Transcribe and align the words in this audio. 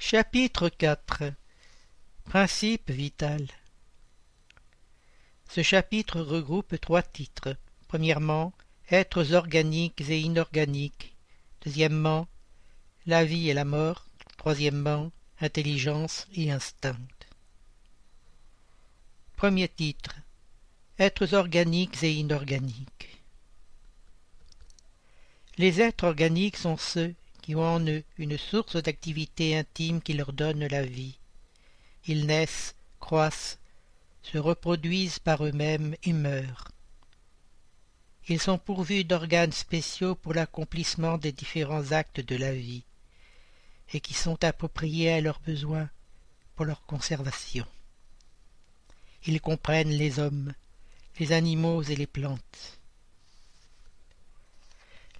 Chapitre 0.00 0.68
4 0.68 1.34
Principe 2.24 2.90
vital 2.92 3.44
Ce 5.50 5.62
chapitre 5.62 6.20
regroupe 6.20 6.80
trois 6.80 7.02
titres. 7.02 7.56
Premièrement, 7.88 8.52
Êtres 8.90 9.34
organiques 9.34 10.00
et 10.08 10.20
inorganiques. 10.20 11.16
Deuxièmement, 11.62 12.28
La 13.06 13.24
vie 13.24 13.50
et 13.50 13.54
la 13.54 13.64
mort. 13.64 14.06
Troisièmement, 14.38 15.10
Intelligence 15.40 16.28
et 16.32 16.52
instinct. 16.52 16.96
Premier 19.36 19.68
titre 19.68 20.14
Êtres 21.00 21.34
organiques 21.34 22.04
et 22.04 22.12
inorganiques. 22.14 23.18
Les 25.58 25.80
êtres 25.80 26.04
organiques 26.04 26.56
sont 26.56 26.76
ceux 26.76 27.14
qui 27.48 27.54
ont 27.54 27.64
en 27.64 27.80
eux 27.86 28.04
une 28.18 28.36
source 28.36 28.76
d'activité 28.76 29.56
intime 29.56 30.02
qui 30.02 30.12
leur 30.12 30.34
donne 30.34 30.66
la 30.66 30.84
vie. 30.84 31.16
Ils 32.06 32.26
naissent, 32.26 32.74
croissent, 33.00 33.58
se 34.22 34.36
reproduisent 34.36 35.18
par 35.18 35.42
eux-mêmes 35.46 35.96
et 36.02 36.12
meurent. 36.12 36.68
Ils 38.28 38.38
sont 38.38 38.58
pourvus 38.58 39.04
d'organes 39.04 39.52
spéciaux 39.52 40.14
pour 40.14 40.34
l'accomplissement 40.34 41.16
des 41.16 41.32
différents 41.32 41.92
actes 41.92 42.20
de 42.20 42.36
la 42.36 42.52
vie, 42.52 42.82
et 43.94 44.00
qui 44.00 44.12
sont 44.12 44.44
appropriés 44.44 45.14
à 45.14 45.22
leurs 45.22 45.40
besoins 45.40 45.88
pour 46.54 46.66
leur 46.66 46.84
conservation. 46.84 47.64
Ils 49.24 49.40
comprennent 49.40 49.88
les 49.88 50.18
hommes, 50.18 50.52
les 51.18 51.32
animaux 51.32 51.82
et 51.82 51.96
les 51.96 52.06
plantes. 52.06 52.77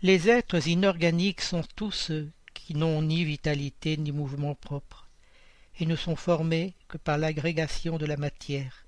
Les 0.01 0.29
êtres 0.29 0.69
inorganiques 0.69 1.41
sont 1.41 1.65
tous 1.75 1.91
ceux 1.91 2.31
qui 2.55 2.77
n'ont 2.77 3.03
ni 3.03 3.25
vitalité 3.25 3.97
ni 3.97 4.13
mouvement 4.13 4.55
propre, 4.55 5.09
et 5.81 5.87
ne 5.87 5.97
sont 5.97 6.15
formés 6.15 6.75
que 6.87 6.99
par 6.99 7.19
l'agrégation 7.19 7.99
de 7.99 8.07
la 8.07 8.17
matière. 8.17 8.85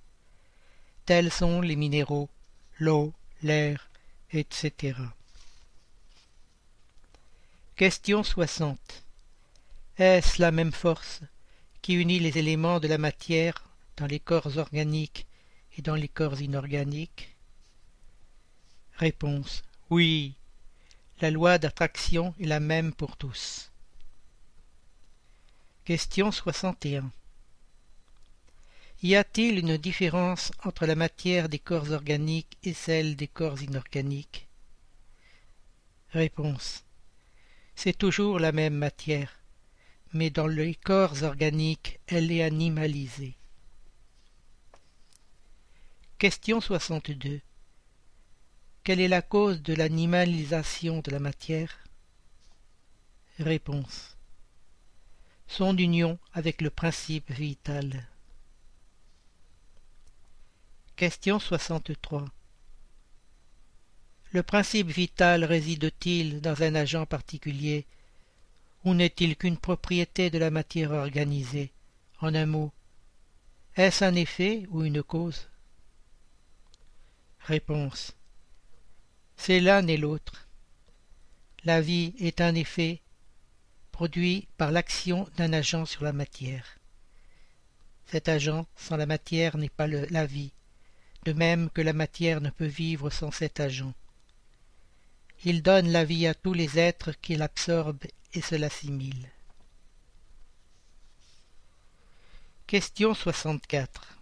Tels 1.07 1.33
sont 1.33 1.63
les 1.63 1.75
minéraux, 1.75 2.29
l'eau, 2.79 3.13
l'air, 3.43 3.91
etc. 4.33 4.97
Question 7.75 8.23
60. 8.23 8.79
Est-ce 9.97 10.41
la 10.41 10.53
même 10.53 10.73
force 10.73 11.23
qui 11.83 11.95
unit 11.95 12.21
les 12.21 12.39
éléments 12.39 12.79
de 12.79 12.87
la 12.87 12.99
matière 12.99 13.65
dans 13.97 14.07
les 14.07 14.21
corps 14.21 14.59
organiques 14.59 15.27
et 15.77 15.83
dans 15.83 15.97
les 15.97 16.09
corps 16.09 16.41
inorganiques? 16.41 17.35
Réponse. 18.97 19.63
Oui, 19.89 20.35
la 21.21 21.31
loi 21.31 21.59
d'attraction 21.59 22.35
est 22.41 22.47
la 22.47 22.61
même 22.61 22.95
pour 22.95 23.17
tous. 23.17 23.71
Question 25.85 26.33
61. 26.33 27.11
Y 29.03 29.17
a-t-il 29.17 29.59
une 29.59 29.77
différence 29.77 30.51
entre 30.65 30.87
la 30.87 30.95
matière 30.95 31.49
des 31.49 31.59
corps 31.59 31.91
organiques 31.91 32.57
et 32.63 32.73
celle 32.73 33.17
des 33.17 33.29
corps 33.29 33.61
inorganiques? 33.63 34.49
Réponse. 36.13 36.85
C'est 37.75 37.97
toujours 37.97 38.39
la 38.39 38.53
même 38.53 38.75
matière, 38.75 39.41
mais 40.13 40.31
dans 40.31 40.47
les 40.47 40.75
corps 40.75 41.23
organiques, 41.23 42.01
elle 42.07 42.33
est 42.33 42.43
animalisée. 42.43 43.37
Question 46.19 46.61
62. 46.61 47.41
Quelle 48.83 49.01
est 49.01 49.09
la 49.09 49.21
cause 49.21 49.61
de 49.63 49.75
l'animalisation 49.75 51.01
de 51.01 51.11
la 51.11 51.19
matière? 51.19 51.79
Réponse. 53.39 54.17
Son 55.47 55.77
union 55.77 56.19
avec 56.33 56.63
le 56.63 56.71
principe 56.71 57.31
vital. 57.31 58.07
Question 60.97 61.39
63. 61.39 62.25
Le 64.33 64.43
principe 64.43 64.89
vital 64.89 65.45
réside-t-il 65.45 66.41
dans 66.41 66.63
un 66.63 66.75
agent 66.75 67.05
particulier 67.05 67.87
ou 68.85 68.95
n'est-il 68.95 69.37
qu'une 69.37 69.59
propriété 69.59 70.31
de 70.31 70.39
la 70.39 70.51
matière 70.51 70.93
organisée? 70.93 71.71
En 72.21 72.35
un 72.35 72.47
mot, 72.47 72.73
est-ce 73.77 74.05
un 74.05 74.15
effet 74.15 74.67
ou 74.71 74.85
une 74.85 75.03
cause? 75.03 75.49
Réponse. 77.41 78.15
C'est 79.43 79.59
l'un 79.59 79.87
et 79.87 79.97
l'autre. 79.97 80.47
La 81.65 81.81
vie 81.81 82.13
est 82.19 82.43
un 82.43 82.55
effet 82.55 83.01
produit 83.91 84.47
par 84.59 84.71
l'action 84.71 85.27
d'un 85.39 85.55
agent 85.55 85.87
sur 85.87 86.05
la 86.05 86.13
matière. 86.13 86.77
Cet 88.05 88.29
agent 88.29 88.67
sans 88.77 88.99
la 88.99 89.07
matière 89.07 89.57
n'est 89.57 89.71
pas 89.71 89.87
la 89.87 90.27
vie, 90.27 90.53
de 91.25 91.33
même 91.33 91.71
que 91.71 91.81
la 91.81 91.95
matière 91.95 92.43
ne 92.43 92.51
peut 92.51 92.67
vivre 92.67 93.09
sans 93.09 93.31
cet 93.31 93.61
agent. 93.61 93.95
Il 95.47 95.63
donne 95.63 95.91
la 95.91 96.05
vie 96.05 96.27
à 96.27 96.35
tous 96.35 96.53
les 96.53 96.79
êtres 96.79 97.13
qui 97.13 97.35
l'absorbent 97.35 98.05
et 98.35 98.43
se 98.43 98.57
l'assimilent. 98.57 99.31
Question 102.67 103.15
64 103.15 104.20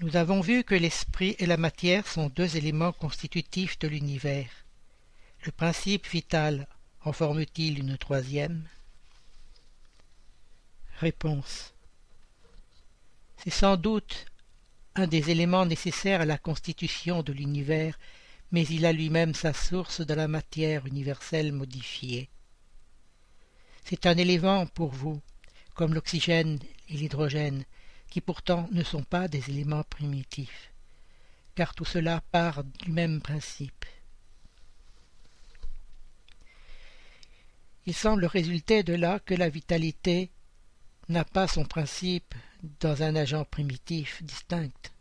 nous 0.00 0.16
avons 0.16 0.40
vu 0.40 0.64
que 0.64 0.74
l'esprit 0.74 1.36
et 1.38 1.46
la 1.46 1.58
matière 1.58 2.06
sont 2.06 2.30
deux 2.30 2.56
éléments 2.56 2.92
constitutifs 2.92 3.78
de 3.78 3.86
l'univers. 3.86 4.50
Le 5.44 5.52
principe 5.52 6.06
vital 6.06 6.66
en 7.04 7.12
forme-t-il 7.12 7.78
une 7.78 7.98
troisième? 7.98 8.66
Réponse. 11.00 11.74
C'est 13.36 13.50
sans 13.50 13.76
doute 13.76 14.24
un 14.94 15.06
des 15.06 15.30
éléments 15.30 15.66
nécessaires 15.66 16.22
à 16.22 16.26
la 16.26 16.38
constitution 16.38 17.22
de 17.22 17.34
l'univers, 17.34 17.98
mais 18.52 18.64
il 18.64 18.86
a 18.86 18.92
lui-même 18.92 19.34
sa 19.34 19.52
source 19.52 20.00
dans 20.00 20.16
la 20.16 20.28
matière 20.28 20.86
universelle 20.86 21.52
modifiée. 21.52 22.30
C'est 23.84 24.06
un 24.06 24.16
élément 24.16 24.66
pour 24.66 24.92
vous, 24.92 25.20
comme 25.74 25.92
l'oxygène 25.92 26.58
et 26.88 26.94
l'hydrogène, 26.94 27.64
qui 28.10 28.20
pourtant 28.20 28.68
ne 28.72 28.82
sont 28.82 29.04
pas 29.04 29.28
des 29.28 29.48
éléments 29.48 29.84
primitifs, 29.84 30.72
car 31.54 31.74
tout 31.74 31.84
cela 31.84 32.20
part 32.32 32.64
du 32.64 32.90
même 32.90 33.22
principe. 33.22 33.86
Il 37.86 37.94
semble 37.94 38.26
résulter 38.26 38.82
de 38.82 38.94
là 38.94 39.20
que 39.20 39.34
la 39.34 39.48
vitalité 39.48 40.30
n'a 41.08 41.24
pas 41.24 41.48
son 41.48 41.64
principe 41.64 42.34
dans 42.80 43.02
un 43.02 43.16
agent 43.16 43.44
primitif 43.44 44.22
distinct, 44.22 44.92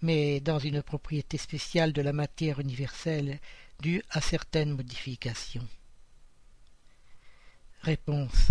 mais 0.00 0.40
dans 0.40 0.58
une 0.58 0.82
propriété 0.82 1.38
spéciale 1.38 1.92
de 1.92 2.02
la 2.02 2.12
matière 2.12 2.58
universelle 2.58 3.38
due 3.80 4.02
à 4.10 4.20
certaines 4.20 4.72
modifications. 4.72 5.66
Réponse. 7.82 8.48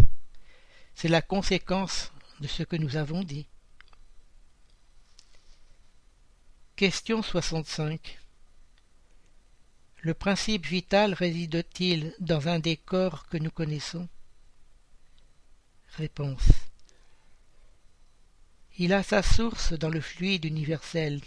C'est 0.94 1.08
la 1.08 1.22
conséquence 1.22 2.12
de 2.42 2.48
ce 2.48 2.64
que 2.64 2.76
nous 2.76 2.98
avons 2.98 3.24
dit. 3.24 3.46
Question 6.76 7.22
65 7.22 8.20
Le 10.02 10.16
principe 10.16 10.66
vital 10.66 11.14
réside-t-il 11.14 12.16
dans 12.20 12.48
un 12.48 12.58
des 12.58 12.78
corps 12.78 13.28
que 13.28 13.38
nous 13.38 13.52
connaissons? 13.52 14.10
Réponse 15.98 16.50
Il 18.80 18.92
a 18.94 19.04
sa 19.04 19.22
source 19.22 19.74
dans 19.74 19.90
le 19.90 20.02
fluide 20.02 20.46
universel. 20.46 21.22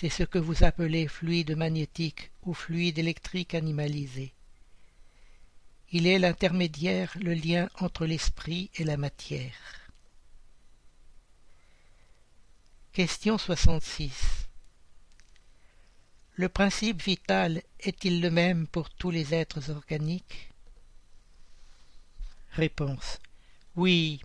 C'est 0.00 0.08
ce 0.08 0.22
que 0.22 0.38
vous 0.38 0.62
appelez 0.62 1.08
fluide 1.08 1.56
magnétique 1.56 2.30
ou 2.44 2.54
fluide 2.54 2.98
électrique 2.98 3.54
animalisé. 3.54 4.32
Il 5.90 6.06
est 6.06 6.20
l'intermédiaire, 6.20 7.12
le 7.20 7.34
lien 7.34 7.68
entre 7.80 8.06
l'esprit 8.06 8.70
et 8.76 8.84
la 8.84 8.96
matière. 8.96 9.81
Question 12.92 13.38
66. 13.38 14.48
Le 16.34 16.50
principe 16.50 17.02
vital 17.02 17.62
est-il 17.80 18.20
le 18.20 18.30
même 18.30 18.66
pour 18.66 18.90
tous 18.90 19.10
les 19.10 19.32
êtres 19.32 19.70
organiques? 19.70 20.50
Réponse. 22.50 23.18
Oui, 23.76 24.20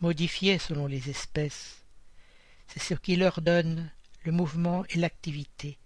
modifié 0.00 0.58
selon 0.58 0.86
les 0.86 1.10
espèces. 1.10 1.82
C'est 2.68 2.80
ce 2.80 2.94
qui 2.94 3.16
leur 3.16 3.42
donne 3.42 3.90
le 4.24 4.32
mouvement 4.32 4.86
et 4.88 4.96
l'activité, 4.96 5.76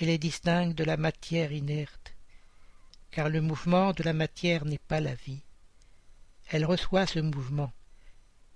et 0.00 0.06
les 0.06 0.18
distingue 0.18 0.74
de 0.74 0.82
la 0.82 0.96
matière 0.96 1.52
inerte, 1.52 2.12
car 3.12 3.28
le 3.28 3.40
mouvement 3.40 3.92
de 3.92 4.02
la 4.02 4.14
matière 4.14 4.64
n'est 4.64 4.78
pas 4.78 4.98
la 4.98 5.14
vie. 5.14 5.44
Elle 6.48 6.64
reçoit 6.64 7.06
ce 7.06 7.20
mouvement, 7.20 7.72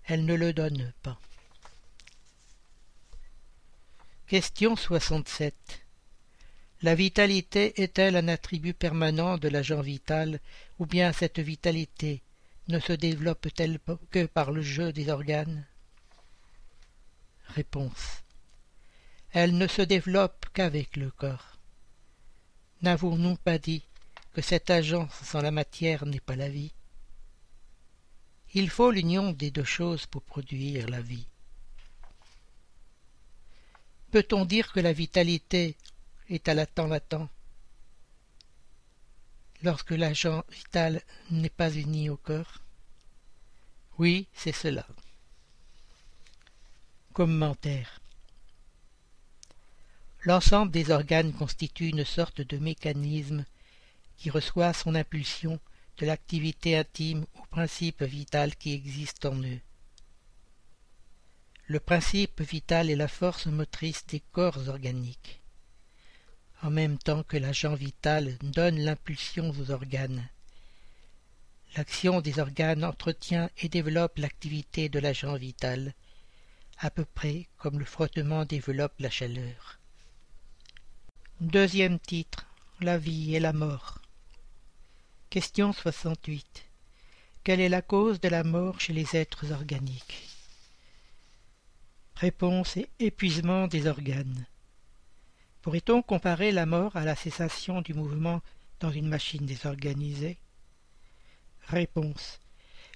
elle 0.07 0.25
ne 0.25 0.35
le 0.35 0.53
donne 0.53 0.93
pas. 1.05 1.21
Question 4.35 4.75
67. 4.75 5.55
La 6.83 6.97
vitalité 6.97 7.81
est-elle 7.81 8.17
un 8.17 8.27
attribut 8.27 8.75
permanent 8.75 9.39
de 9.39 9.47
l'agent 9.47 9.81
vital, 9.81 10.41
ou 10.81 10.87
bien 10.87 11.13
cette 11.13 11.39
vitalité 11.39 12.21
ne 12.67 12.81
se 12.81 12.93
développe-t-elle 12.93 13.79
que 14.11 14.27
par 14.27 14.51
le 14.51 14.61
jeu 14.61 14.93
des 14.93 15.09
organes? 15.09 15.65
Réponse. 17.47 18.25
Elle 19.31 19.57
ne 19.57 19.69
se 19.69 19.83
développe 19.83 20.47
qu'avec 20.53 20.97
le 20.97 21.13
corps. 21.13 21.61
N'avons-nous 22.83 23.37
pas 23.37 23.59
dit 23.59 23.85
que 24.33 24.43
cette 24.43 24.69
agence 24.69 25.15
sans 25.23 25.43
la 25.43 25.53
matière 25.53 26.07
n'est 26.07 26.19
pas 26.19 26.35
la 26.35 26.49
vie? 26.49 26.73
Il 28.53 28.69
faut 28.69 28.91
l'union 28.91 29.31
des 29.31 29.53
deux 29.53 29.63
choses 29.63 30.07
pour 30.07 30.23
produire 30.23 30.89
la 30.89 31.03
vie. 31.03 31.29
Peut-on 34.15 34.45
dire 34.45 34.71
que 34.71 34.79
la 34.79 34.93
vitalité 34.93 35.77
est 36.29 36.47
à 36.49 36.55
latent 36.55 36.87
latent 36.87 37.29
lorsque 39.65 39.91
l'agent 39.91 40.45
vital 40.53 41.03
n'est 41.33 41.49
pas 41.49 41.75
uni 41.75 42.11
au 42.11 42.17
corps? 42.17 42.61
Oui, 43.99 44.29
c'est 44.33 44.53
cela. 44.53 44.87
Commentaire 47.13 48.01
L'ensemble 50.23 50.71
des 50.71 50.93
organes 50.93 51.33
constitue 51.33 51.89
une 51.89 52.05
sorte 52.05 52.41
de 52.41 52.59
mécanisme 52.59 53.45
qui 54.17 54.31
reçoit 54.31 54.75
son 54.75 54.95
impulsion 54.95 55.59
de 55.99 56.07
l'activité 56.07 56.77
intime 56.77 57.27
ou 57.35 57.47
principe 57.51 58.05
vital 58.05 58.55
qui 58.55 58.75
existe 58.75 59.27
en 59.27 59.43
eux. 59.43 59.61
Le 61.67 61.81
principe 61.81 62.43
vital 62.43 62.91
est 62.91 62.97
la 62.97 63.09
force 63.09 63.47
motrice 63.47 64.05
des 64.07 64.21
corps 64.21 64.69
organiques, 64.69 65.41
en 66.61 66.69
même 66.69 66.99
temps 66.99 67.23
que 67.23 67.39
l'agent 67.39 67.73
vital 67.73 68.37
donne 68.43 68.79
l'impulsion 68.79 69.49
aux 69.49 69.71
organes. 69.71 70.29
L'action 71.75 72.21
des 72.21 72.39
organes 72.39 72.85
entretient 72.85 73.49
et 73.57 73.71
développe 73.71 74.19
l'activité 74.19 74.91
de 74.91 74.99
l'agent 74.99 75.37
vital, 75.37 75.95
à 76.81 76.91
peu 76.91 77.07
près 77.07 77.49
comme 77.57 77.79
le 77.79 77.87
frottement 77.87 78.45
développe 78.45 78.95
la 78.99 79.09
chaleur. 79.09 79.81
Deuxième 81.41 81.99
titre 81.99 82.47
La 82.81 82.99
vie 82.99 83.37
et 83.37 83.41
la 83.41 83.55
mort. 83.55 84.03
Question 85.31 85.73
68. 85.73 86.67
Quelle 87.43 87.61
est 87.61 87.71
la 87.71 87.81
cause 87.81 88.21
de 88.21 88.29
la 88.29 88.45
mort 88.45 88.81
chez 88.81 88.93
les 88.93 89.17
êtres 89.17 89.51
organiques? 89.51 90.34
Réponse 92.17 92.77
et 92.77 92.89
épuisement 93.01 93.67
des 93.67 93.87
organes. 93.87 94.47
Pourrait-on 95.63 96.03
comparer 96.03 96.53
la 96.53 96.67
mort 96.67 96.95
à 96.97 97.05
la 97.05 97.17
cessation 97.17 97.83
du 97.83 97.95
mouvement 97.95 98.41
dans 98.81 98.91
une 98.91 99.09
machine 99.09 99.47
désorganisée? 99.47 100.39
Réponse. 101.69 102.41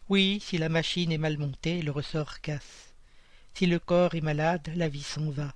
Oui, 0.09 0.39
si 0.41 0.57
la 0.57 0.69
machine 0.69 1.11
est 1.11 1.19
mal 1.19 1.37
montée, 1.37 1.83
le 1.83 1.91
ressort 1.91 2.41
casse. 2.41 2.95
Si 3.55 3.67
le 3.67 3.79
corps 3.79 4.15
est 4.15 4.21
malade, 4.21 4.71
la 4.77 4.89
vie 4.89 5.03
s'en 5.03 5.31
va. 5.31 5.53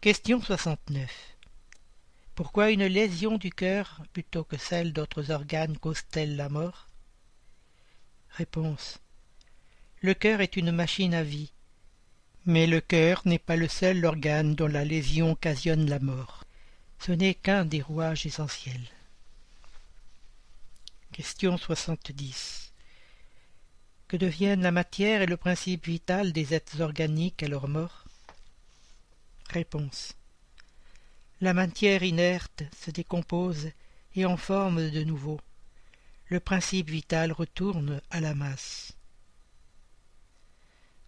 Question 0.00 0.40
69. 0.40 1.36
Pourquoi 2.34 2.70
une 2.70 2.86
lésion 2.86 3.36
du 3.36 3.50
cœur 3.50 4.02
plutôt 4.12 4.44
que 4.44 4.56
celle 4.56 4.92
d'autres 4.92 5.30
organes 5.30 5.76
cause-t-elle 5.76 6.36
la 6.36 6.48
mort? 6.48 6.86
Réponse. 8.30 8.98
Le 10.02 10.14
cœur 10.14 10.40
est 10.40 10.56
une 10.56 10.72
machine 10.72 11.14
à 11.14 11.22
vie. 11.22 11.52
Mais 12.44 12.66
le 12.66 12.80
cœur 12.80 13.22
n'est 13.24 13.38
pas 13.38 13.56
le 13.56 13.66
seul 13.66 14.04
organe 14.04 14.54
dont 14.54 14.66
la 14.66 14.84
lésion 14.84 15.32
occasionne 15.32 15.88
la 15.88 15.98
mort. 15.98 16.44
Ce 16.98 17.12
n'est 17.12 17.34
qu'un 17.34 17.64
des 17.64 17.82
rouages 17.82 18.26
essentiels. 18.26 18.88
Question 21.12 21.56
70. 21.56 22.72
Que 24.06 24.16
deviennent 24.16 24.62
la 24.62 24.70
matière 24.70 25.22
et 25.22 25.26
le 25.26 25.36
principe 25.36 25.86
vital 25.86 26.32
des 26.32 26.54
êtres 26.54 26.82
organiques 26.82 27.42
à 27.42 27.48
leur 27.48 27.68
mort? 27.68 28.04
Réponse. 29.48 30.14
La 31.40 31.54
matière 31.54 32.02
inerte 32.02 32.64
se 32.78 32.90
décompose 32.90 33.70
et 34.14 34.26
en 34.26 34.36
forme 34.36 34.90
de 34.90 35.04
nouveau. 35.04 35.40
Le 36.28 36.40
principe 36.40 36.90
vital 36.90 37.32
retourne 37.32 38.00
à 38.10 38.20
la 38.20 38.34
masse. 38.34 38.95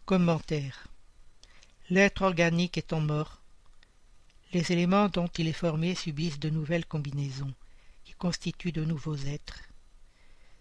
Commentaire. 0.08 0.88
L'être 1.90 2.22
organique 2.22 2.78
étant 2.78 3.02
mort, 3.02 3.42
les 4.54 4.72
éléments 4.72 5.10
dont 5.10 5.28
il 5.36 5.48
est 5.48 5.52
formé 5.52 5.94
subissent 5.94 6.40
de 6.40 6.48
nouvelles 6.48 6.86
combinaisons, 6.86 7.52
qui 8.06 8.14
constituent 8.14 8.72
de 8.72 8.86
nouveaux 8.86 9.18
êtres. 9.18 9.60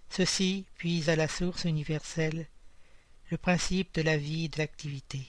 Ceux-ci 0.10 0.66
puisent 0.76 1.08
à 1.08 1.16
la 1.16 1.30
source 1.30 1.64
universelle 1.64 2.46
le 3.32 3.38
principe 3.38 3.96
de 3.96 4.02
la 4.02 4.18
vie 4.18 4.44
et 4.44 4.48
de 4.50 4.58
l'activité, 4.58 5.26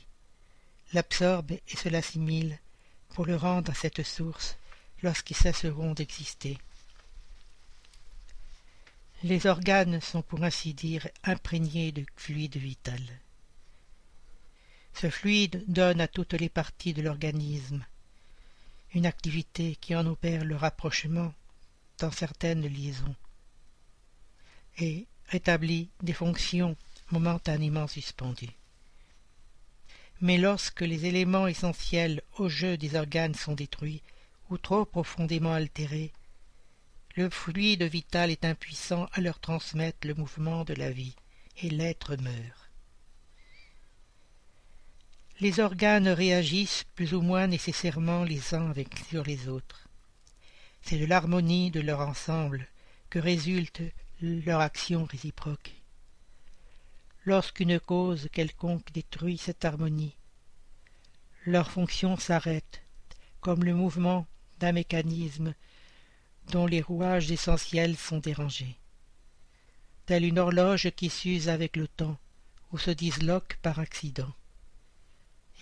l'absorbent 0.93 1.53
et 1.53 1.77
se 1.77 1.89
l'assimilent 1.89 2.59
pour 3.11 3.25
le 3.25 3.37
rendre 3.37 3.71
à 3.71 3.75
cette 3.75 4.03
source 4.03 4.57
lorsqu'ils 5.05 5.37
cesseront 5.37 5.95
d'exister. 5.95 6.59
Les 9.23 9.47
organes 9.47 10.01
sont 10.01 10.23
pour 10.23 10.43
ainsi 10.43 10.75
dire 10.75 11.07
imprégnés 11.23 11.93
de 11.93 12.05
fluide 12.17 12.57
vital. 12.57 13.01
Ce 15.01 15.11
fluide 15.11 15.63
donne 15.69 16.01
à 16.01 16.09
toutes 16.09 16.33
les 16.33 16.49
parties 16.49 16.93
de 16.93 17.03
l'organisme 17.03 17.87
une 18.95 19.07
activité 19.07 19.77
qui 19.81 19.95
en 19.95 20.05
opère 20.07 20.45
le 20.45 20.57
rapprochement 20.57 21.33
dans 21.99 22.11
certaines 22.11 22.67
liaisons 22.67 23.15
et 24.79 25.07
rétablit 25.27 25.89
des 26.03 26.13
fonctions 26.13 26.77
momentanément 27.13 27.87
suspendues. 27.87 28.57
Mais 30.21 30.37
lorsque 30.37 30.81
les 30.81 31.07
éléments 31.07 31.47
essentiels 31.47 32.21
au 32.37 32.49
jeu 32.49 32.77
des 32.77 32.97
organes 32.97 33.37
sont 33.37 33.55
détruits 33.55 34.03
ou 34.51 34.59
trop 34.59 34.85
profondément 34.85 35.53
altérés, 35.53 36.13
le 37.15 37.31
fluide 37.31 37.85
vital 37.85 38.31
est 38.31 38.45
impuissant 38.45 39.09
à 39.13 39.21
leur 39.21 39.39
transmettre 39.39 40.09
le 40.09 40.15
mouvement 40.15 40.65
de 40.65 40.75
la 40.75 40.91
vie, 40.91 41.15
et 41.59 41.71
l'être 41.71 42.17
meurt 42.17 42.68
les 45.41 45.61
organes 45.61 46.09
réagissent 46.09 46.85
plus 46.97 47.15
ou 47.15 47.21
moins 47.21 47.47
nécessairement 47.47 48.25
les 48.25 48.55
uns 48.55 48.73
sur 49.09 49.23
les 49.23 49.49
autres. 49.49 49.89
C'est 50.83 50.99
de 50.99 51.07
l'harmonie 51.07 51.71
de 51.71 51.81
leur 51.81 52.01
ensemble 52.01 52.67
que 53.09 53.21
résulte 53.21 53.83
leur 54.21 54.61
action 54.61 55.05
réciproque. 55.05 55.75
Lorsqu'une 57.25 57.79
cause 57.79 58.29
quelconque 58.33 58.91
détruit 58.93 59.39
cette 59.39 59.65
harmonie, 59.65 60.17
leur 61.47 61.71
fonction 61.71 62.17
s'arrête, 62.17 62.83
comme 63.41 63.63
le 63.63 63.75
mouvement 63.75 64.27
d'un 64.59 64.73
mécanisme 64.73 65.55
dont 66.51 66.67
les 66.67 66.81
rouages 66.81 67.31
essentiels 67.31 67.97
sont 67.97 68.19
dérangés, 68.19 68.77
telle 70.07 70.25
une 70.25 70.41
horloge 70.41 70.91
qui 70.97 71.11
s'use 71.11 71.49
avec 71.49 71.77
le 71.77 71.87
temps 71.87 72.19
ou 72.73 72.79
se 72.79 72.91
disloque 72.91 73.57
par 73.63 73.79
accident 73.79 74.33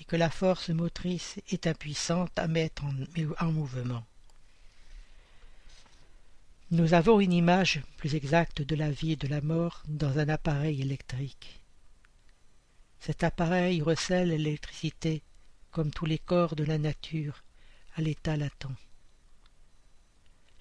et 0.01 0.05
que 0.05 0.17
la 0.17 0.31
force 0.31 0.71
motrice 0.71 1.37
est 1.49 1.67
impuissante 1.67 2.39
à 2.39 2.49
mettre 2.49 2.85
en, 2.85 3.53
mouvement. 3.53 4.05
Nous 6.71 6.95
avons 6.95 7.21
une 7.21 7.33
image 7.33 7.81
plus 7.97 8.15
exacte 8.15 8.63
de 8.63 8.75
la 8.75 8.91
vie 8.91 9.13
et 9.13 9.17
de 9.17 9.29
la 9.29 9.41
mort 9.41 9.83
dans 9.87 10.19
un 10.19 10.29
appareil 10.29 10.83
électrique. 10.83 11.61
Cet 13.01 13.23
appareil 13.23 13.81
recèle 13.83 14.31
l'électricité, 14.31 15.23
comme 15.71 15.91
tous 15.91 16.07
les 16.07 16.19
corps 16.19 16.57
de 16.57 16.65
la 16.65 16.79
nature, 16.79 17.45
à 17.95 18.03
l'état 18.03 18.37
latent. 18.37 18.67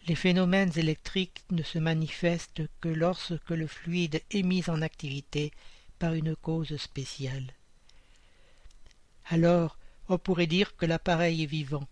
Les 0.07 0.15
phénomènes 0.15 0.71
électriques 0.75 1.43
ne 1.49 1.63
se 1.63 1.79
manifestent 1.79 2.61
que 2.79 2.89
lorsque 2.89 3.49
le 3.49 3.65
fluide 3.65 4.21
est 4.29 4.43
mis 4.43 4.69
en 4.69 4.83
activité 4.83 5.51
par 5.97 6.13
une 6.13 6.35
cause 6.35 6.77
spéciale 6.77 7.51
alors 9.25 9.77
on 10.07 10.17
pourrait 10.17 10.47
dire 10.47 10.75
que 10.75 10.85
l'appareil 10.85 11.43
est 11.43 11.47
vivant. 11.47 11.87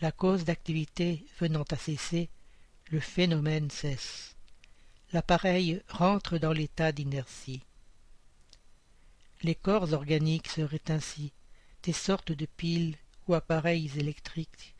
La 0.00 0.10
cause 0.10 0.44
d'activité 0.44 1.24
venant 1.38 1.64
à 1.70 1.76
cesser, 1.76 2.30
le 2.90 3.00
phénomène 3.00 3.70
cesse. 3.70 4.36
L'appareil 5.12 5.82
rentre 5.88 6.38
dans 6.38 6.52
l'état 6.52 6.92
d'inertie. 6.92 7.62
Les 9.42 9.54
corps 9.54 9.92
organiques 9.92 10.48
seraient 10.48 10.90
ainsi 10.90 11.32
des 11.82 11.92
sortes 11.92 12.32
de 12.32 12.46
piles 12.46 12.96
ou 13.28 13.34
appareils 13.34 13.90
électriques 13.98 14.74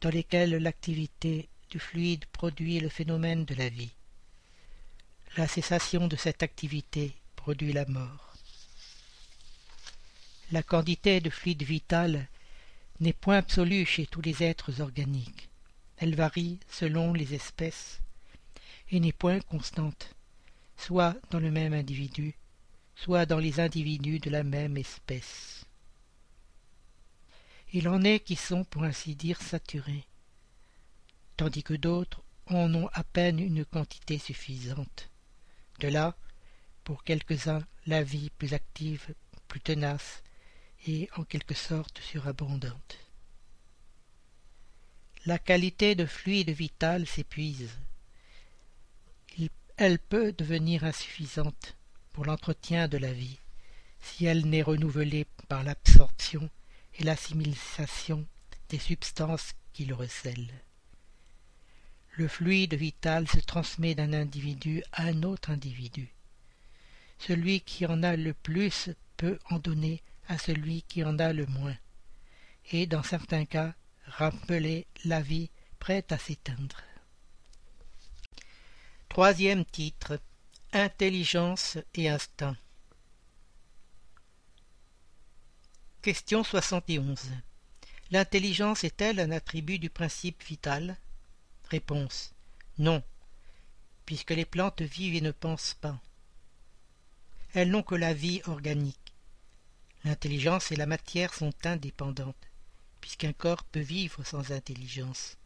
dans 0.00 0.10
lesquels 0.10 0.56
l'activité 0.56 1.48
du 1.70 1.78
fluide 1.78 2.26
produit 2.26 2.78
le 2.80 2.88
phénomène 2.88 3.44
de 3.44 3.54
la 3.54 3.68
vie. 3.68 3.92
La 5.36 5.48
cessation 5.48 6.06
de 6.06 6.16
cette 6.16 6.42
activité 6.42 7.14
produit 7.34 7.72
la 7.72 7.86
mort. 7.86 8.25
La 10.52 10.62
quantité 10.62 11.20
de 11.20 11.28
fluide 11.28 11.64
vital 11.64 12.28
n'est 13.00 13.12
point 13.12 13.38
absolue 13.38 13.84
chez 13.84 14.06
tous 14.06 14.20
les 14.20 14.44
êtres 14.44 14.80
organiques. 14.80 15.48
Elle 15.96 16.14
varie 16.14 16.60
selon 16.70 17.12
les 17.12 17.34
espèces. 17.34 18.00
et 18.92 19.00
n'est 19.00 19.12
point 19.12 19.40
constante, 19.40 20.14
soit 20.76 21.16
dans 21.30 21.40
le 21.40 21.50
même 21.50 21.72
individu, 21.72 22.36
soit 22.94 23.26
dans 23.26 23.40
les 23.40 23.58
individus 23.58 24.20
de 24.20 24.30
la 24.30 24.44
même 24.44 24.76
espèce. 24.76 25.64
Il 27.72 27.88
en 27.88 28.02
est 28.04 28.20
qui 28.20 28.36
sont, 28.36 28.62
pour 28.62 28.84
ainsi 28.84 29.16
dire, 29.16 29.42
saturés, 29.42 30.04
tandis 31.36 31.64
que 31.64 31.74
d'autres 31.74 32.22
en 32.46 32.72
ont 32.74 32.88
à 32.92 33.02
peine 33.02 33.40
une 33.40 33.64
quantité 33.64 34.18
suffisante. 34.18 35.10
De 35.80 35.88
là, 35.88 36.16
pour 36.84 37.02
quelques-uns, 37.02 37.66
la 37.86 38.04
vie 38.04 38.30
plus 38.30 38.54
active, 38.54 39.12
plus 39.48 39.60
tenace, 39.60 40.22
et 40.86 41.08
en 41.16 41.24
quelque 41.24 41.54
sorte 41.54 42.00
surabondante. 42.00 42.98
La 45.26 45.38
qualité 45.38 45.94
de 45.94 46.06
fluide 46.06 46.50
vital 46.50 47.06
s'épuise. 47.06 47.70
Elle 49.78 49.98
peut 49.98 50.32
devenir 50.32 50.84
insuffisante 50.84 51.76
pour 52.14 52.24
l'entretien 52.24 52.88
de 52.88 52.96
la 52.96 53.12
vie 53.12 53.38
si 54.00 54.24
elle 54.24 54.46
n'est 54.46 54.62
renouvelée 54.62 55.26
par 55.48 55.64
l'absorption 55.64 56.48
et 56.94 57.04
l'assimilation 57.04 58.24
des 58.70 58.78
substances 58.78 59.52
qui 59.74 59.84
le 59.84 59.94
recèlent. 59.94 60.62
Le 62.12 62.26
fluide 62.26 62.72
vital 62.72 63.28
se 63.28 63.40
transmet 63.40 63.94
d'un 63.94 64.14
individu 64.14 64.82
à 64.92 65.02
un 65.02 65.22
autre 65.24 65.50
individu. 65.50 66.08
Celui 67.18 67.60
qui 67.60 67.84
en 67.84 68.02
a 68.02 68.16
le 68.16 68.32
plus 68.32 68.88
peut 69.18 69.38
en 69.50 69.58
donner 69.58 70.02
à 70.28 70.38
celui 70.38 70.82
qui 70.82 71.04
en 71.04 71.18
a 71.18 71.32
le 71.32 71.46
moins, 71.46 71.76
et 72.72 72.86
dans 72.86 73.02
certains 73.02 73.44
cas 73.44 73.74
rappeler 74.06 74.86
la 75.04 75.20
vie 75.20 75.50
prête 75.78 76.12
à 76.12 76.18
s'éteindre. 76.18 76.82
Troisième 79.08 79.64
titre 79.64 80.20
Intelligence 80.72 81.78
et 81.94 82.08
instinct. 82.08 82.56
Question 86.02 86.44
71. 86.44 87.30
L'intelligence 88.10 88.84
est-elle 88.84 89.20
un 89.20 89.30
attribut 89.30 89.78
du 89.78 89.90
principe 89.90 90.42
vital? 90.44 90.96
Réponse. 91.70 92.34
Non, 92.78 93.02
puisque 94.04 94.30
les 94.30 94.44
plantes 94.44 94.82
vivent 94.82 95.16
et 95.16 95.20
ne 95.20 95.32
pensent 95.32 95.74
pas. 95.74 95.98
Elles 97.54 97.70
n'ont 97.70 97.82
que 97.82 97.94
la 97.94 98.12
vie 98.12 98.42
organique. 98.46 99.05
L'intelligence 100.06 100.70
et 100.70 100.76
la 100.76 100.86
matière 100.86 101.34
sont 101.34 101.52
indépendantes, 101.64 102.48
puisqu'un 103.00 103.32
corps 103.32 103.64
peut 103.64 103.80
vivre 103.80 104.22
sans 104.24 104.52
intelligence. 104.52 105.36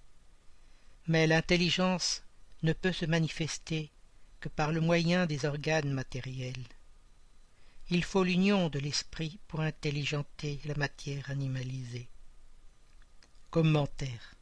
Mais 1.07 1.27
l'intelligence 1.27 2.23
ne 2.63 2.75
peut 2.75 2.93
se 2.93 3.07
manifester 3.07 3.91
que 4.39 4.51
par 4.51 4.71
le 4.71 4.83
moyen 4.83 5.25
des 5.25 5.47
organes 5.47 5.95
matériels. 5.95 6.67
Il 7.89 8.05
faut 8.05 8.23
l'union 8.23 8.69
de 8.69 8.79
l'esprit 8.79 9.39
pour 9.49 9.61
intelligenter 9.61 10.61
la 10.67 10.75
matière 10.75 11.31
animalisée. 11.31 12.11
Commentaire 13.49 14.35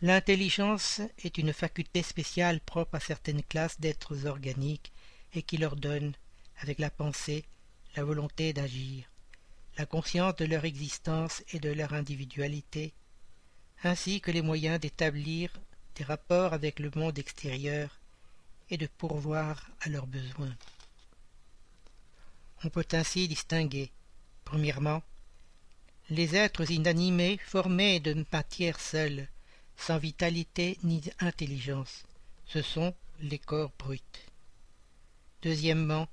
L'intelligence 0.00 1.02
est 1.18 1.36
une 1.36 1.52
faculté 1.52 2.02
spéciale 2.02 2.60
propre 2.60 2.94
à 2.94 3.00
certaines 3.00 3.42
classes 3.42 3.78
d'êtres 3.78 4.24
organiques 4.24 4.90
et 5.34 5.42
qui 5.42 5.58
leur 5.58 5.76
donne, 5.76 6.14
avec 6.62 6.78
la 6.78 6.88
pensée, 6.88 7.44
la 7.96 8.04
volonté 8.04 8.52
d'agir, 8.52 9.10
la 9.78 9.86
conscience 9.86 10.36
de 10.36 10.44
leur 10.44 10.64
existence 10.64 11.42
et 11.52 11.58
de 11.58 11.70
leur 11.70 11.94
individualité, 11.94 12.92
ainsi 13.82 14.20
que 14.20 14.30
les 14.30 14.42
moyens 14.42 14.78
d'établir 14.78 15.50
des 15.94 16.04
rapports 16.04 16.52
avec 16.52 16.78
le 16.78 16.90
monde 16.94 17.18
extérieur 17.18 17.98
et 18.70 18.76
de 18.76 18.86
pourvoir 18.86 19.70
à 19.80 19.88
leurs 19.88 20.06
besoins. 20.06 20.54
On 22.64 22.68
peut 22.68 22.86
ainsi 22.92 23.28
distinguer, 23.28 23.90
premièrement, 24.44 25.02
les 26.10 26.36
êtres 26.36 26.70
inanimés 26.70 27.38
formés 27.44 28.00
de 28.00 28.24
matière 28.32 28.78
seule, 28.78 29.28
sans 29.76 29.98
vitalité 29.98 30.78
ni 30.82 31.02
intelligence, 31.20 32.04
ce 32.46 32.62
sont 32.62 32.94
les 33.20 33.38
corps 33.38 33.72
bruts. 33.78 34.00
Deuxièmement, 35.42 36.08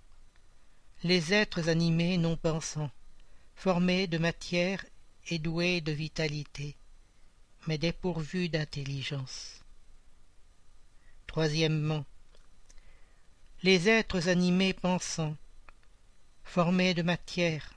les 1.03 1.33
êtres 1.33 1.67
animés 1.67 2.17
non 2.17 2.38
pensants, 2.38 2.91
formés 3.55 4.07
de 4.07 4.17
matière 4.17 4.86
et 5.27 5.38
doués 5.38 5.81
de 5.81 5.91
vitalité, 5.91 6.77
mais 7.67 7.77
dépourvus 7.77 8.48
d'intelligence. 8.48 9.60
Troisièmement, 11.27 12.05
les 13.63 13.89
êtres 13.89 14.29
animés 14.29 14.74
pensants, 14.74 15.36
formés 16.45 16.93
de 16.93 17.01
matière, 17.01 17.74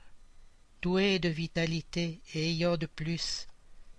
doués 0.81 1.19
de 1.19 1.29
vitalité 1.29 2.21
et 2.33 2.51
ayant 2.51 2.77
de 2.77 2.85
plus 2.85 3.47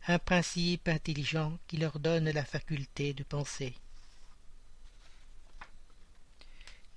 un 0.07 0.19
principe 0.19 0.89
intelligent 0.89 1.59
qui 1.67 1.77
leur 1.77 1.99
donne 1.99 2.31
la 2.31 2.47
faculté 2.47 3.13
de 3.13 3.25
penser. 3.25 3.75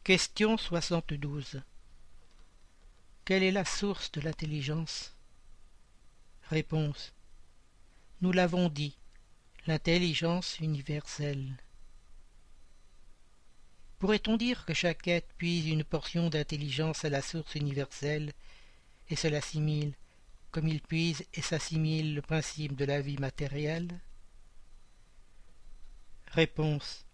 Question 0.05 0.57
72. 0.57 1.61
Quelle 3.23 3.43
est 3.43 3.51
la 3.51 3.65
source 3.65 4.11
de 4.11 4.21
l'intelligence? 4.21 5.15
Réponse. 6.49 7.13
Nous 8.21 8.31
l'avons 8.31 8.67
dit, 8.67 8.97
l'intelligence 9.67 10.59
universelle. 10.59 11.55
Pourrait-on 13.99 14.37
dire 14.37 14.65
que 14.65 14.73
chaque 14.73 15.07
être 15.07 15.31
puise 15.37 15.67
une 15.67 15.83
portion 15.83 16.29
d'intelligence 16.29 17.05
à 17.05 17.09
la 17.09 17.21
source 17.21 17.53
universelle 17.53 18.33
et 19.11 19.15
se 19.15 19.27
l'assimile, 19.27 19.93
comme 20.49 20.67
il 20.67 20.81
puise 20.81 21.23
et 21.35 21.43
s'assimile 21.43 22.15
le 22.15 22.23
principe 22.23 22.75
de 22.75 22.85
la 22.85 23.01
vie 23.01 23.17
matérielle? 23.17 23.99
Réponse. 26.31 27.05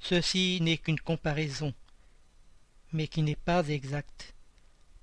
Ceci 0.00 0.58
n'est 0.62 0.78
qu'une 0.78 1.00
comparaison, 1.00 1.74
mais 2.92 3.08
qui 3.08 3.20
n'est 3.20 3.36
pas 3.36 3.68
exacte, 3.68 4.32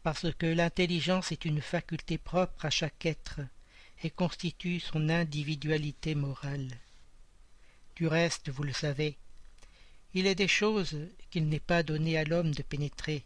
parce 0.03 0.31
que 0.33 0.45
l'intelligence 0.45 1.31
est 1.31 1.45
une 1.45 1.61
faculté 1.61 2.17
propre 2.17 2.65
à 2.65 2.69
chaque 2.69 3.05
être 3.05 3.41
et 4.03 4.09
constitue 4.09 4.79
son 4.79 5.09
individualité 5.09 6.15
morale. 6.15 6.69
Du 7.95 8.07
reste, 8.07 8.49
vous 8.49 8.63
le 8.63 8.73
savez, 8.73 9.17
il 10.13 10.25
est 10.25 10.35
des 10.35 10.47
choses 10.47 10.97
qu'il 11.29 11.49
n'est 11.49 11.59
pas 11.59 11.83
donné 11.83 12.17
à 12.17 12.23
l'homme 12.23 12.51
de 12.51 12.63
pénétrer, 12.63 13.25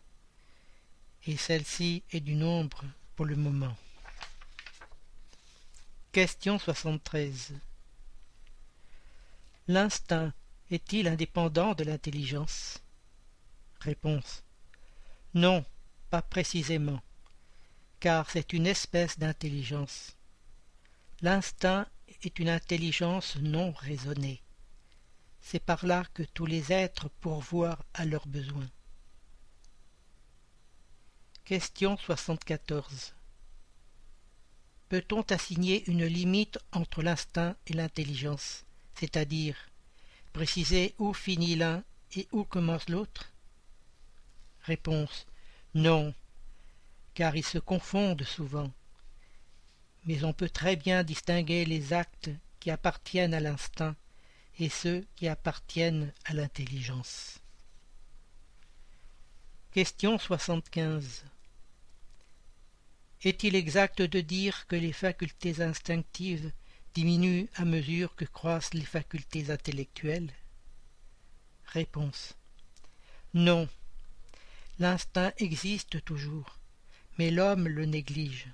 et 1.25 1.37
celle-ci 1.37 2.03
est 2.11 2.19
du 2.19 2.35
nombre 2.35 2.83
pour 3.15 3.25
le 3.25 3.35
moment. 3.35 3.75
Question 6.11 6.59
73. 6.59 7.53
L'instinct 9.67 10.33
est-il 10.71 11.07
indépendant 11.07 11.73
de 11.73 11.83
l'intelligence? 11.83 12.81
Réponse. 13.79 14.43
Non, 15.33 15.63
précisément, 16.21 17.01
car 17.99 18.29
c'est 18.29 18.53
une 18.53 18.67
espèce 18.67 19.17
d'intelligence. 19.17 20.15
L'instinct 21.21 21.87
est 22.23 22.39
une 22.39 22.49
intelligence 22.49 23.37
non 23.37 23.71
raisonnée. 23.71 24.41
C'est 25.41 25.63
par 25.63 25.85
là 25.85 26.05
que 26.13 26.23
tous 26.23 26.45
les 26.45 26.71
êtres 26.71 27.09
pourvoient 27.21 27.79
à 27.93 28.05
leurs 28.05 28.27
besoins. 28.27 28.69
Question 31.45 31.97
74. 31.97 33.13
Peut-on 34.87 35.21
assigner 35.23 35.89
une 35.89 36.05
limite 36.05 36.59
entre 36.71 37.01
l'instinct 37.01 37.55
et 37.67 37.73
l'intelligence, 37.73 38.63
c'est-à-dire 38.95 39.57
préciser 40.31 40.95
où 40.97 41.13
finit 41.13 41.55
l'un 41.55 41.83
et 42.15 42.27
où 42.31 42.43
commence 42.43 42.89
l'autre? 42.89 43.31
Réponse. 44.61 45.25
Non, 45.75 46.13
car 47.13 47.35
ils 47.35 47.45
se 47.45 47.57
confondent 47.57 48.23
souvent. 48.23 48.71
Mais 50.05 50.23
on 50.23 50.33
peut 50.33 50.49
très 50.49 50.75
bien 50.75 51.03
distinguer 51.03 51.65
les 51.65 51.93
actes 51.93 52.29
qui 52.59 52.69
appartiennent 52.69 53.33
à 53.33 53.39
l'instinct 53.39 53.95
et 54.59 54.69
ceux 54.69 55.05
qui 55.15 55.27
appartiennent 55.27 56.13
à 56.25 56.33
l'intelligence. 56.33 57.39
Question 59.71 60.19
75. 60.19 61.25
Est-il 63.23 63.55
exact 63.55 64.01
de 64.01 64.19
dire 64.19 64.67
que 64.67 64.75
les 64.75 64.93
facultés 64.93 65.61
instinctives 65.61 66.51
diminuent 66.93 67.47
à 67.55 67.65
mesure 67.65 68.15
que 68.15 68.25
croissent 68.25 68.73
les 68.73 68.85
facultés 68.85 69.49
intellectuelles? 69.49 70.31
Réponse. 71.65 72.35
Non. 73.33 73.67
L'instinct 74.79 75.33
existe 75.37 76.03
toujours, 76.03 76.57
mais 77.17 77.29
l'homme 77.29 77.67
le 77.67 77.85
néglige. 77.85 78.47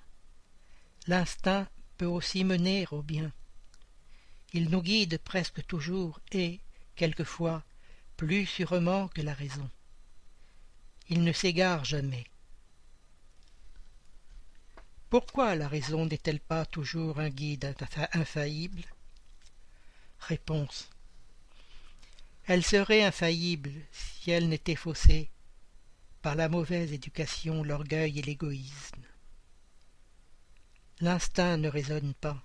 L'instinct 1.08 1.68
peut 1.98 2.06
aussi 2.06 2.44
mener 2.44 2.86
au 2.92 3.02
bien. 3.02 3.32
Il 4.52 4.70
nous 4.70 4.82
guide 4.82 5.18
presque 5.20 5.66
toujours 5.66 6.20
et, 6.32 6.60
quelquefois 6.96 7.64
plus 8.18 8.46
sûrement 8.46 9.08
que 9.08 9.22
la 9.22 9.34
raison. 9.34 9.70
Il 11.08 11.24
ne 11.24 11.32
s'égare 11.32 11.86
jamais. 11.86 12.26
Pourquoi 15.10 15.56
la 15.56 15.68
raison 15.68 16.06
n'est-elle 16.06 16.42
pas 16.42 16.66
toujours 16.66 17.20
un 17.20 17.30
guide 17.30 17.76
infaillible? 18.12 18.84
Réponse. 20.20 20.90
Elle 22.46 22.64
serait 22.64 23.04
infaillible 23.04 23.72
si 23.92 24.32
elle 24.32 24.50
n'était 24.50 24.76
faussée 24.76 25.30
par 26.30 26.36
la 26.36 26.48
mauvaise 26.48 26.94
éducation, 26.94 27.64
l'orgueil 27.64 28.20
et 28.20 28.22
l'égoïsme. 28.22 29.02
L'instinct 31.00 31.58
ne 31.58 31.68
raisonne 31.68 32.14
pas. 32.14 32.40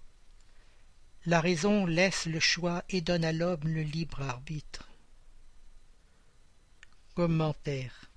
La 1.27 1.43
raison 1.43 1.85
laisse 1.85 2.25
le 2.25 2.41
choix 2.41 2.83
et 2.89 3.03
donne 3.03 3.27
à 3.27 3.33
l'homme 3.33 3.69
le 3.69 3.83
libre 3.83 4.23
arbitre. 4.23 4.89
Commentaire 7.15 8.11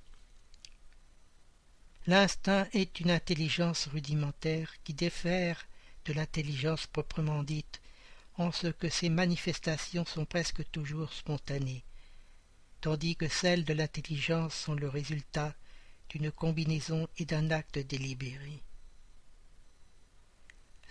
L'instinct 2.06 2.70
est 2.72 3.02
une 3.02 3.12
intelligence 3.12 3.88
rudimentaire 3.88 4.72
qui 4.86 4.94
diffère 4.94 5.68
de 6.06 6.14
l'intelligence 6.14 6.88
proprement 6.88 7.44
dite, 7.44 7.82
en 8.38 8.54
ce 8.54 8.68
que 8.68 8.88
ses 8.88 9.10
manifestations 9.10 10.06
sont 10.06 10.24
presque 10.24 10.64
toujours 10.72 11.12
spontanées, 11.12 11.84
tandis 12.82 13.16
que 13.16 13.28
celles 13.28 13.64
de 13.64 13.74
l'intelligence 13.74 14.54
sont 14.54 14.74
le 14.74 14.88
résultat 14.88 15.56
d'une 16.10 16.32
combinaison 16.32 17.08
et 17.18 17.26
d'un 17.26 17.52
acte 17.52 17.80
délibéré. 17.80 18.62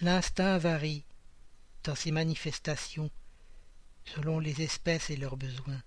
L'instinct 0.00 0.58
varie 0.58 1.04
dans 1.84 1.94
ses 1.94 2.10
manifestations 2.10 3.10
selon 4.04 4.38
les 4.38 4.62
espèces 4.62 5.10
et 5.10 5.16
leurs 5.16 5.36
besoins. 5.36 5.82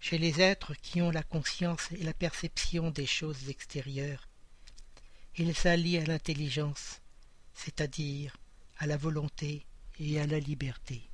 Chez 0.00 0.18
les 0.18 0.40
êtres 0.40 0.74
qui 0.74 1.00
ont 1.00 1.10
la 1.10 1.22
conscience 1.22 1.90
et 1.92 2.02
la 2.02 2.12
perception 2.12 2.90
des 2.90 3.06
choses 3.06 3.48
extérieures, 3.48 4.28
il 5.36 5.54
s'allie 5.54 5.98
à 5.98 6.04
l'intelligence, 6.04 7.00
c'est-à-dire 7.54 8.36
à 8.78 8.86
la 8.86 8.96
volonté 8.96 9.66
et 9.98 10.20
à 10.20 10.26
la 10.26 10.38
liberté. 10.38 11.08